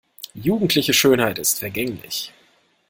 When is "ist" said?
1.37-1.59